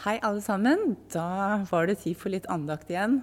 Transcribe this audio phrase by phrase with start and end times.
[0.00, 0.94] Hei, alle sammen.
[1.12, 3.18] Da var det tid for litt andakt igjen.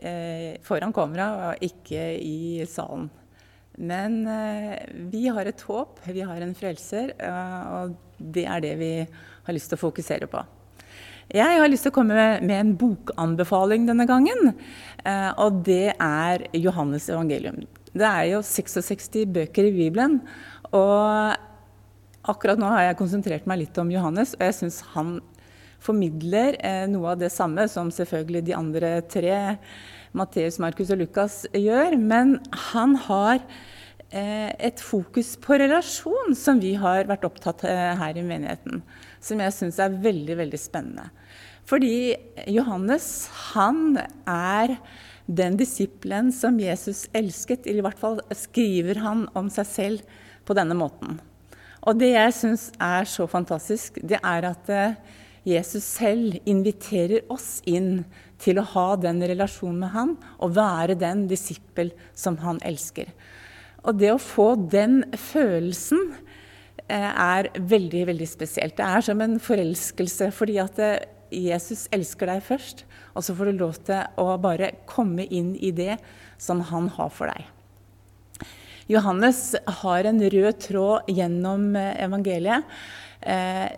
[0.00, 3.10] Eh, foran kamera og ikke i salen.
[3.76, 4.80] Men eh,
[5.12, 9.56] vi har et håp, vi har en frelser, eh, og det er det vi har
[9.58, 10.40] lyst til å fokusere på.
[11.36, 14.54] Jeg har lyst til å komme med, en bokanbefaling denne gangen,
[15.04, 17.60] eh, og det er Johannes evangelium.
[17.92, 20.22] Det er jo 66 bøker i Bibelen,
[20.72, 21.36] og
[22.24, 25.18] akkurat nå har jeg konsentrert meg litt om Johannes, og jeg syns han
[25.84, 29.36] formidler eh, noe av det samme som selvfølgelig de andre tre,
[30.16, 31.96] Matteus, Markus og Lukas, gjør.
[32.00, 32.38] Men
[32.72, 33.40] han har
[34.10, 38.84] eh, et fokus på relasjon som vi har vært opptatt eh, her i menigheten.
[39.24, 41.10] Som jeg syns er veldig, veldig spennende.
[41.68, 42.14] Fordi
[42.52, 43.08] Johannes,
[43.54, 43.96] han
[44.28, 44.76] er
[45.24, 47.64] den disippelen som Jesus elsket.
[47.64, 51.18] Eller i hvert fall skriver han om seg selv på denne måten.
[51.84, 54.72] Og det jeg syns er så fantastisk, det er at
[55.44, 58.04] Jesus selv inviterer oss inn
[58.40, 63.10] til å ha den relasjonen med han og være den disippel som han elsker.
[63.84, 66.14] Og det å få den følelsen
[66.88, 68.78] eh, er veldig, veldig spesielt.
[68.78, 73.50] Det er som en forelskelse, fordi at eh, Jesus elsker deg først, og så får
[73.50, 75.98] du lov til å bare komme inn i det
[76.40, 77.50] som han har for deg.
[78.88, 82.68] Johannes har en rød tråd gjennom eh, evangeliet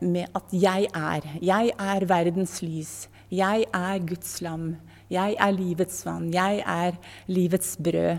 [0.00, 1.38] med at 'jeg er'.
[1.42, 3.08] Jeg er verdens lys.
[3.30, 4.76] Jeg er Guds lam.
[5.10, 6.30] Jeg er livets vann.
[6.32, 6.96] Jeg er
[7.28, 8.18] livets brød.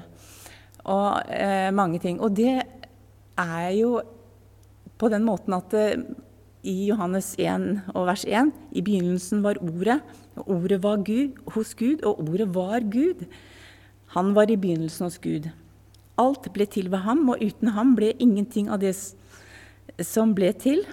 [0.90, 2.22] Og eh, mange ting.
[2.22, 2.62] Og det
[3.38, 4.02] er jo
[4.98, 6.02] på den måten at eh,
[6.64, 10.02] i Johannes 1 og vers 1 i begynnelsen var Ordet.
[10.36, 13.26] og Ordet var Gud, hos Gud, og Ordet var Gud.
[14.16, 15.50] Han var i begynnelsen hos Gud.
[16.20, 18.94] Alt ble til ved ham, og uten ham ble ingenting av det
[20.04, 20.84] som ble til.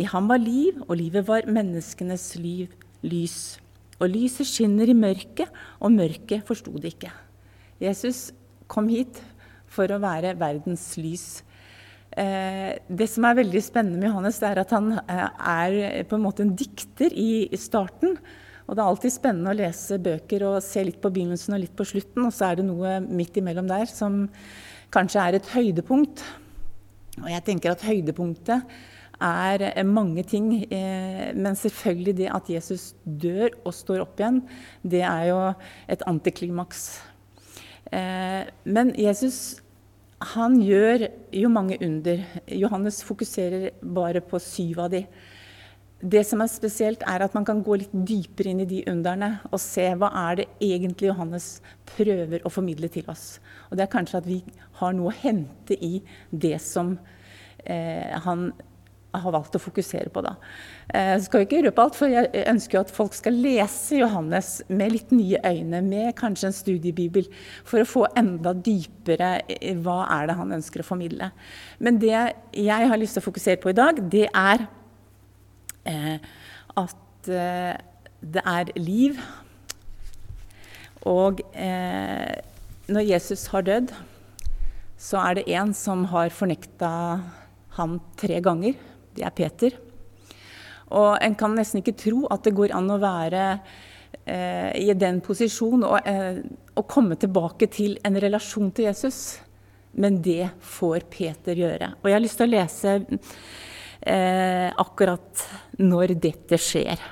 [0.00, 2.72] I ham var liv, og livet var menneskenes liv,
[3.04, 3.58] lys.
[4.00, 7.12] Og lyset skinner i mørket, og mørket forsto det ikke.
[7.82, 8.30] Jesus
[8.70, 9.20] kom hit
[9.70, 11.42] for å være verdens lys.
[12.16, 16.16] Eh, det som er veldig spennende med Johannes, det er at han eh, er på
[16.16, 18.16] en måte en dikter i starten.
[18.66, 21.74] Og det er alltid spennende å lese bøker og se litt på begynnelsen og litt
[21.76, 24.22] på slutten, og så er det noe midt imellom der som
[24.94, 26.22] kanskje er et høydepunkt.
[27.20, 28.80] Og jeg tenker at høydepunktet
[29.22, 30.52] er eh, mange ting.
[30.72, 34.42] Eh, men selvfølgelig det at Jesus dør og står opp igjen,
[34.82, 35.40] det er jo
[35.88, 37.00] et antiklimaks.
[37.92, 39.60] Eh, men Jesus
[40.34, 42.24] han gjør jo mange under.
[42.52, 45.06] Johannes fokuserer bare på syv av de.
[46.00, 49.34] Det som er spesielt, er at man kan gå litt dypere inn i de underne
[49.50, 51.48] og se hva er det egentlig Johannes
[51.92, 53.38] prøver å formidle til oss.
[53.68, 54.38] Og det er kanskje at vi
[54.80, 56.00] har noe å hente i
[56.32, 56.94] det som
[57.64, 58.48] eh, han
[59.10, 60.22] har valgt å fokusere på.
[60.22, 60.36] da.
[60.94, 64.50] Jeg skal skal ikke røpe alt, for jeg ønsker jo at folk skal lese Johannes
[64.68, 67.28] med litt nye øyne, med kanskje en studiebibel,
[67.64, 69.30] for å få enda dypere
[69.80, 71.30] hva er det han ønsker å formidle.
[71.78, 72.12] Men det
[72.52, 74.66] jeg har lyst til å fokusere på i dag, det er
[75.88, 76.18] eh,
[76.76, 77.80] at eh,
[78.20, 79.22] det er liv.
[81.08, 82.36] Og eh,
[82.90, 83.96] når Jesus har dødd,
[85.00, 86.92] så er det en som har fornekta
[87.78, 88.89] han tre ganger.
[89.20, 89.76] Det er Peter.
[90.96, 93.44] Og en kan nesten ikke tro at det går an å være
[94.24, 96.40] eh, i den posisjonen og, eh,
[96.74, 99.38] og, komme tilbake til en relasjon til Jesus.
[100.00, 101.94] Men det får Peter gjøre.
[102.00, 102.96] Og jeg har lyst til å lese
[104.00, 105.46] eh, akkurat
[105.82, 107.02] når dette skjer.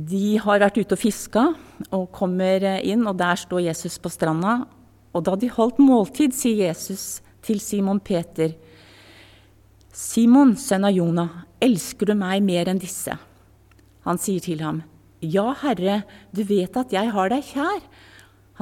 [0.00, 1.44] De har vært ute og fiska
[1.90, 4.62] og kommer inn, og der står Jesus på stranda.
[5.12, 8.54] Og da de holdt måltid, sier Jesus til Simon Peter,
[9.90, 13.16] Simon, sønn av Jonah, elsker du meg mer enn disse?
[14.06, 14.84] Han sier til ham,
[15.20, 17.82] Ja, Herre, du vet at jeg har deg kjær.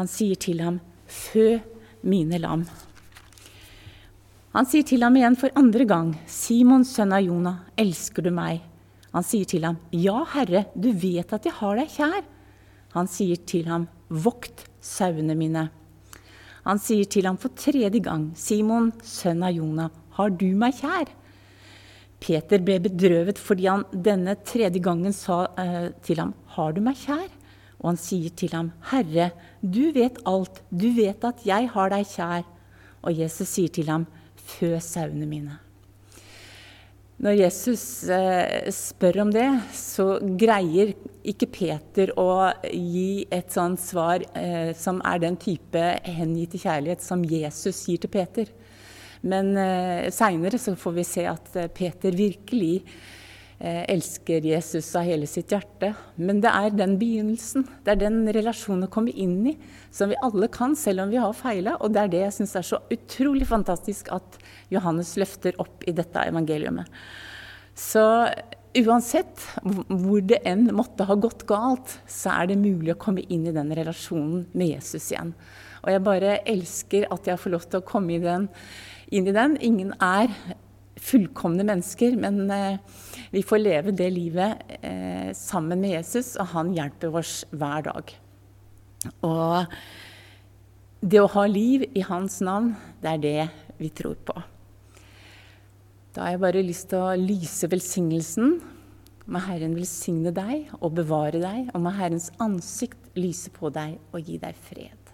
[0.00, 1.58] Han sier til ham, Fø
[2.00, 2.64] mine lam.
[4.56, 8.64] Han sier til ham igjen for andre gang, Simon, sønn av Jonah, elsker du meg?
[9.12, 12.24] Han sier til ham, Ja, Herre, du vet at jeg har deg kjær.
[12.96, 15.68] Han sier til ham, Vokt sauene mine.
[16.68, 19.88] Han sier til ham for tredje gang, Simon, sønn av Jonah,
[20.18, 21.08] har du meg kjær?
[22.20, 26.98] Peter ble bedrøvet fordi han denne tredje gangen sa eh, til ham, Har du meg
[26.98, 27.28] kjær?
[27.78, 29.30] Og han sier til ham, Herre,
[29.62, 32.44] du vet alt, du vet at jeg har deg kjær.
[33.06, 35.60] Og Jesus sier til ham, Fø sauene mine.
[37.18, 37.82] Når Jesus
[38.14, 40.92] eh, spør om det, så greier
[41.26, 47.24] ikke Peter å gi et sånt svar eh, som er den type hengitte kjærlighet som
[47.26, 48.52] Jesus gir til Peter.
[49.26, 52.84] Men eh, seinere så får vi se at eh, Peter virkelig
[53.58, 55.90] elsker Jesus av hele sitt hjerte.
[56.14, 59.56] Men det er den begynnelsen, det er den relasjonen å komme inn i,
[59.90, 61.74] som vi alle kan, selv om vi har feila.
[61.82, 64.38] Og det er det jeg syns er så utrolig fantastisk at
[64.74, 66.86] Johannes løfter opp i dette evangeliumet.
[67.78, 68.04] Så
[68.78, 73.46] uansett hvor det enn måtte ha gått galt, så er det mulig å komme inn
[73.48, 75.34] i den relasjonen med Jesus igjen.
[75.82, 78.48] Og jeg bare elsker at jeg får lov til å komme i den,
[79.14, 79.56] inn i den.
[79.64, 80.30] Ingen er
[81.08, 82.80] fullkomne mennesker, men eh,
[83.32, 88.12] vi får leve det livet eh, sammen med Jesus, og han hjelper oss hver dag.
[89.26, 89.74] Og
[91.00, 92.72] det å ha liv i hans navn,
[93.02, 94.36] det er det vi tror på.
[96.14, 98.56] Da har jeg bare lyst til å lyse velsignelsen.
[99.28, 104.24] Må Herren velsigne deg og bevare deg, og må Herrens ansikt lyse på deg og
[104.26, 105.07] gi deg fred.